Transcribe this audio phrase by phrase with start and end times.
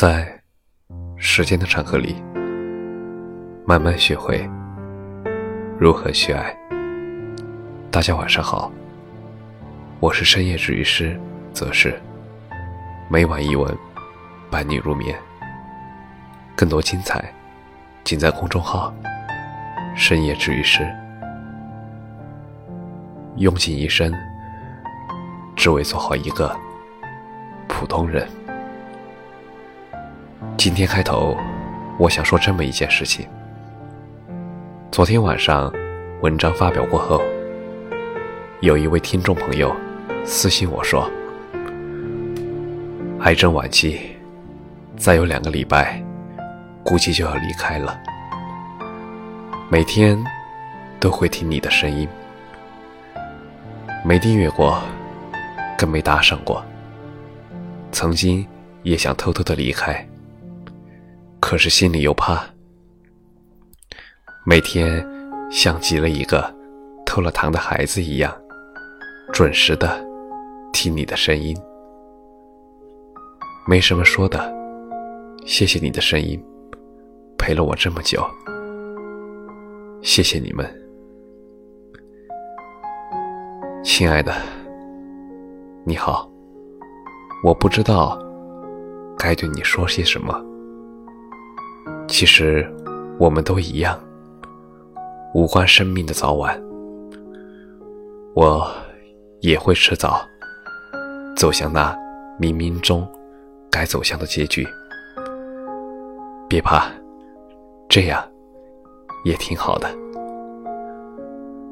[0.00, 0.32] 在
[1.16, 2.14] 时间的长河里，
[3.66, 4.48] 慢慢学会
[5.76, 6.56] 如何去爱。
[7.90, 8.70] 大家晚上好，
[9.98, 11.18] 我是深夜治愈师
[11.52, 12.00] 则是，
[13.10, 13.76] 每晚一文
[14.48, 15.18] 伴你入眠。
[16.54, 17.34] 更多精彩
[18.04, 18.94] 尽在公众号
[19.98, 20.88] “深夜治愈师”。
[23.34, 24.14] 用尽一生，
[25.56, 26.56] 只为做好一个
[27.66, 28.24] 普通人。
[30.58, 31.36] 今天开头，
[32.00, 33.24] 我想说这么一件事情。
[34.90, 35.72] 昨天晚上，
[36.20, 37.22] 文章发表过后，
[38.58, 39.72] 有一位听众朋友
[40.24, 41.08] 私信我说
[43.22, 44.00] ：“癌症晚期，
[44.96, 46.02] 再有两个礼拜，
[46.82, 47.96] 估计就要离开了。
[49.70, 50.18] 每天
[50.98, 52.08] 都会听你的声音，
[54.04, 54.82] 没订阅过，
[55.78, 56.60] 更没打赏过。
[57.92, 58.44] 曾经
[58.82, 60.04] 也想偷偷的离开。”
[61.48, 62.44] 可是心里又怕，
[64.44, 65.02] 每天
[65.50, 66.54] 像极了一个
[67.06, 68.30] 偷了糖的孩子一样，
[69.32, 70.06] 准时的
[70.74, 71.56] 听你的声音。
[73.66, 74.54] 没什么说的，
[75.46, 76.38] 谢谢你的声音，
[77.38, 78.22] 陪了我这么久，
[80.02, 80.70] 谢谢你们，
[83.82, 84.34] 亲爱的，
[85.86, 86.30] 你好，
[87.42, 88.18] 我不知道
[89.16, 90.44] 该对你说些什么。
[92.08, 92.66] 其实，
[93.18, 93.96] 我们都一样，
[95.34, 96.60] 无关生命的早晚。
[98.34, 98.68] 我
[99.40, 100.20] 也会迟早
[101.36, 101.94] 走向那
[102.40, 103.06] 冥冥中
[103.70, 104.66] 该走向的结局。
[106.48, 106.86] 别怕，
[107.88, 108.26] 这样
[109.24, 109.88] 也挺好的。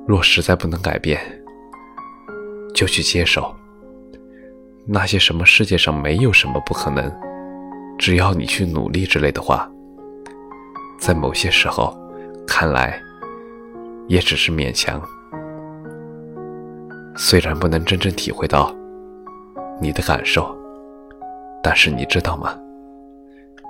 [0.07, 1.19] 若实在不能改变，
[2.75, 3.53] 就去接受
[4.85, 7.11] 那些什么世界上没有什么不可能，
[7.99, 9.69] 只要你去努力之类的话。
[10.99, 11.97] 在某些时候，
[12.47, 13.01] 看来
[14.09, 15.01] 也只是勉强。
[17.17, 18.75] 虽然不能真正体会到
[19.81, 20.55] 你的感受，
[21.63, 22.57] 但是你知道吗？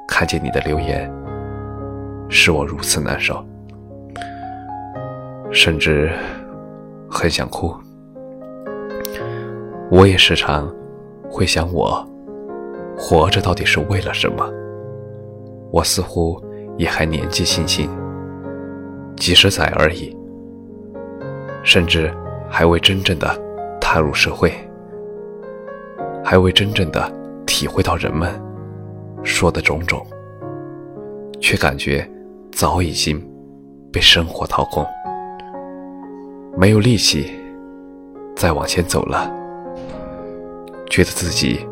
[0.09, 1.13] 看见你的留言，
[2.29, 3.45] 使我如此难受，
[5.51, 6.13] 甚至
[7.11, 7.75] 很想哭。
[9.91, 10.73] 我也时常
[11.29, 12.05] 会想，我
[12.97, 14.49] 活着到底是为了什么？
[15.73, 16.41] 我似乎……
[16.77, 17.89] 也还年纪轻轻，
[19.17, 20.17] 几十载而已，
[21.63, 22.13] 甚至
[22.49, 23.29] 还未真正的
[23.81, 24.53] 踏入社会，
[26.23, 27.11] 还未真正的
[27.47, 28.31] 体会到人们
[29.23, 30.07] 说的种种，
[31.41, 32.09] 却感觉
[32.53, 33.21] 早已经
[33.93, 34.87] 被生活掏空，
[36.57, 37.33] 没有力气
[38.37, 39.33] 再往前走了，
[40.91, 41.67] 觉得自己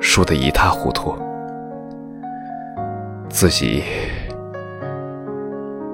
[0.00, 1.14] 输得一塌糊涂。
[3.28, 3.82] 自己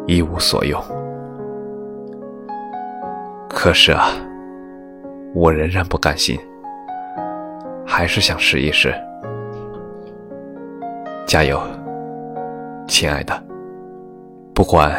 [0.06, 0.80] 一无所有，
[3.50, 4.08] 可是啊，
[5.34, 6.38] 我仍然不甘心，
[7.84, 8.94] 还是想试一试。
[11.26, 11.60] 加油，
[12.86, 13.42] 亲爱的！
[14.54, 14.92] 不管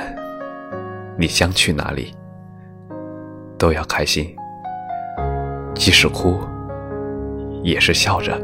[1.18, 2.14] 你将去哪里，
[3.58, 4.36] 都要开心，
[5.74, 6.38] 即使哭，
[7.64, 8.40] 也是笑着。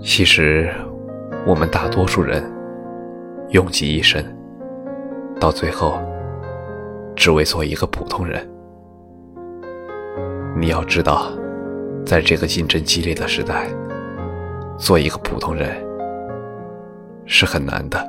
[0.00, 0.72] 其实，
[1.46, 2.42] 我们大多数人
[3.50, 4.20] 用尽一生，
[5.38, 5.96] 到最后
[7.14, 8.44] 只为做一个普通人。
[10.56, 11.30] 你要知道，
[12.04, 13.68] 在这个竞争激烈的时代，
[14.76, 15.70] 做一个普通人
[17.26, 18.04] 是很难的，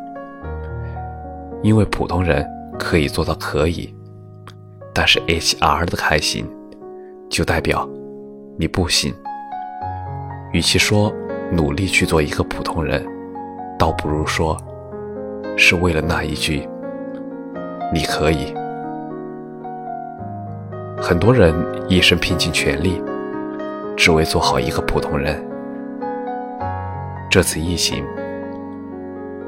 [1.62, 2.44] 因为普通人
[2.80, 3.96] 可以做到可以，
[4.96, 6.44] 但是 HR 的开心
[7.30, 7.88] 就代表
[8.58, 9.14] 你不行。
[10.54, 11.14] 与其说，
[11.52, 13.06] 努力去做一个普通人，
[13.77, 14.57] 倒不如说，
[15.55, 16.67] 是为了那一句
[17.93, 18.53] “你可以”。
[20.97, 21.53] 很多人
[21.88, 23.01] 一生拼尽全力，
[23.95, 25.41] 只为做好一个普通人。
[27.29, 28.03] 这次疫情，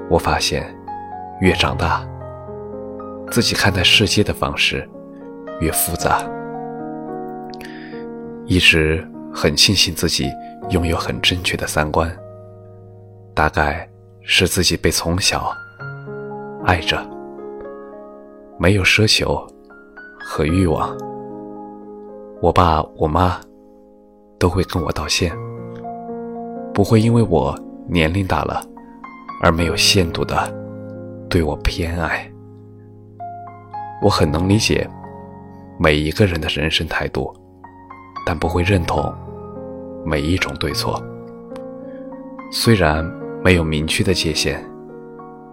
[0.10, 0.64] 我发现，
[1.42, 2.06] 越长大，
[3.32, 4.88] 自己看待世界的方式
[5.60, 6.24] 越复杂。
[8.46, 10.30] 一直很庆幸自己。
[10.70, 12.16] 拥有很正确的三观，
[13.34, 13.90] 大概
[14.32, 15.52] 是自己被从小
[16.64, 17.04] 爱着，
[18.60, 19.44] 没有奢求
[20.20, 20.96] 和欲望。
[22.40, 23.42] 我爸我妈
[24.38, 25.36] 都会跟我道歉，
[26.72, 28.64] 不会因为我年龄大了
[29.42, 30.38] 而没有限度的
[31.28, 32.32] 对我偏爱。
[34.00, 34.88] 我很能理解
[35.80, 37.36] 每一个人的人生态度，
[38.28, 39.12] 但不会认同。
[40.06, 41.02] 每一种对错，
[42.52, 43.04] 虽然
[43.44, 44.64] 没有明确的界限，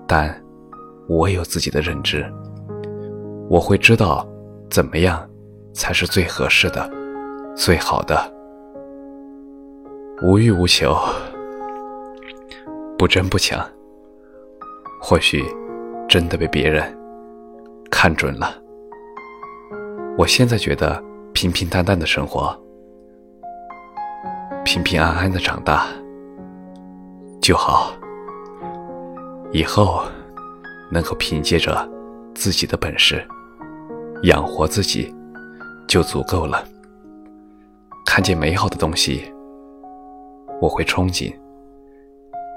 [0.07, 0.35] 但
[1.09, 2.27] 我有自己的认知。
[3.49, 4.27] 我会知道
[4.69, 5.29] 怎么样
[5.73, 6.91] 才是最合适的、
[7.57, 8.33] 最好的。
[10.23, 10.97] 无欲无求，
[12.99, 13.65] 不争不抢。
[15.01, 15.45] 或许
[16.09, 16.83] 真的被别人
[17.91, 18.61] 看准了。
[20.19, 21.01] 我现在觉得
[21.33, 22.59] 平平淡淡的生活，
[24.65, 25.87] 平平安安的长大
[27.47, 27.93] 就好。
[29.53, 30.03] 以后
[30.91, 31.89] 能够凭借着
[32.35, 33.25] 自己的本事
[34.25, 35.15] 养活自己，
[35.87, 36.65] 就足够了。
[38.05, 39.33] 看见美好的东西。
[40.61, 41.33] 我会憧憬，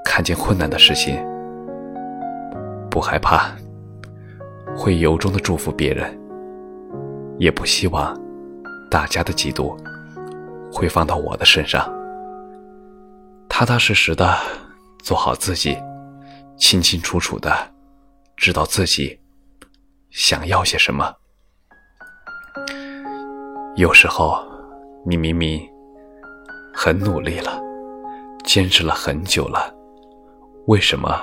[0.03, 1.15] 看见困难的事情
[2.89, 3.51] 不害怕，
[4.75, 6.17] 会由衷的祝福别人，
[7.37, 8.19] 也不希望
[8.89, 9.77] 大家的嫉妒
[10.73, 11.87] 会放到我的身上。
[13.49, 14.33] 踏踏实实的
[14.99, 15.77] 做好自己，
[16.57, 17.51] 清清楚楚的
[18.37, 19.19] 知道自己
[20.09, 21.13] 想要些什么。
[23.75, 24.45] 有时候，
[25.05, 25.61] 你明明
[26.73, 27.61] 很努力了。
[28.45, 29.71] 坚持了很久了，
[30.65, 31.21] 为什么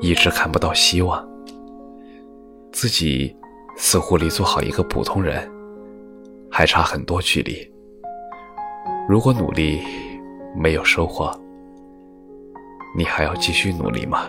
[0.00, 1.24] 一直看不到希望？
[2.72, 3.36] 自己
[3.76, 5.48] 似乎离做好一个普通人
[6.50, 7.70] 还差很多距离。
[9.08, 9.80] 如果努力
[10.56, 11.30] 没有收获，
[12.96, 14.28] 你还要继续努力吗？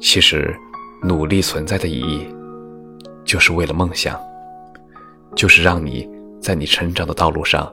[0.00, 0.54] 其实，
[1.02, 2.26] 努力存在的意义，
[3.24, 4.18] 就是为了梦想，
[5.34, 6.08] 就是让你
[6.40, 7.72] 在你成长的道路上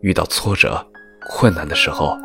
[0.00, 0.84] 遇到挫折。
[1.28, 2.16] 困难的时候，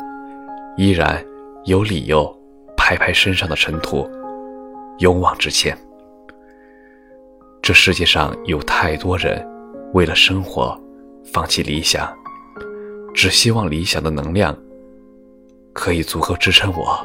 [0.76, 1.20] 依然
[1.64, 2.32] 有理由
[2.76, 4.08] 拍拍身上的尘土，
[4.98, 5.76] 勇往直前。
[7.60, 9.44] 这世界上有太多人
[9.92, 10.80] 为了生活
[11.32, 12.08] 放弃理想，
[13.12, 14.56] 只希望理想的能量
[15.72, 16.98] 可以足够支撑我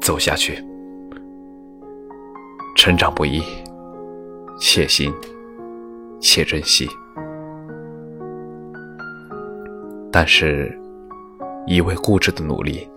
[0.00, 0.62] 走下去。
[2.76, 3.42] 成长不易，
[4.60, 5.12] 且行
[6.20, 6.88] 且珍惜。
[10.10, 10.72] 但是，
[11.66, 12.88] 一味固执的努力，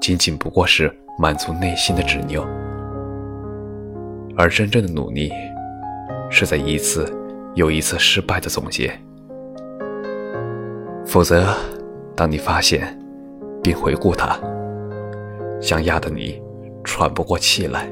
[0.00, 2.42] 仅仅不过是满足内心的执拗；
[4.36, 5.30] 而真正的努力，
[6.30, 7.12] 是在一次
[7.54, 8.90] 又一次失败的总结。
[11.04, 11.54] 否则，
[12.18, 12.98] 当你发现
[13.62, 14.36] 并回顾它，
[15.60, 16.42] 将压得你
[16.82, 17.88] 喘不过气来。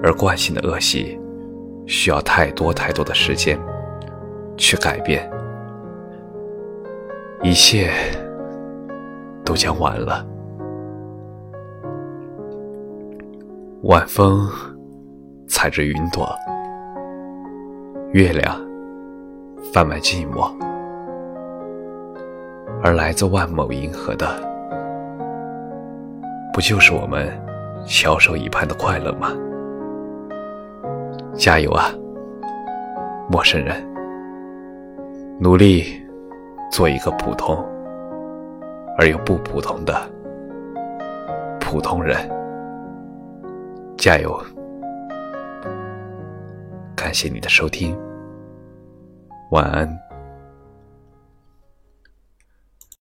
[0.00, 1.18] 而惯性的恶习，
[1.86, 3.58] 需要太多太多的时间
[4.56, 5.28] 去改变。
[7.42, 7.90] 一切
[9.44, 10.24] 都将晚了。
[13.82, 14.48] 晚风
[15.48, 16.28] 踩着云朵，
[18.12, 18.56] 月亮
[19.72, 20.48] 贩卖寂寞，
[22.86, 24.28] 而来自万某银河的，
[26.52, 27.28] 不就是我们
[27.84, 29.32] 翘首以盼的快乐吗？
[31.34, 31.90] 加油啊，
[33.28, 33.84] 陌生人！
[35.40, 36.00] 努力。
[36.70, 37.56] 做一个普通
[38.98, 39.94] 而又不普通的
[41.60, 42.16] 普通人，
[43.96, 44.38] 加油！
[46.94, 47.96] 感谢你的收听，
[49.52, 50.05] 晚安。